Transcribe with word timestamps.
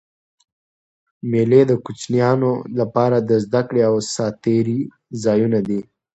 مېلې 1.31 1.61
د 1.67 1.71
کوچنيانو 1.85 2.51
له 2.77 2.85
پاره 2.93 3.19
د 3.29 3.31
زدهکړي 3.43 3.81
او 3.89 3.95
ساتېري 4.15 4.79
ځایونه 5.23 5.59
دي. 5.67 5.81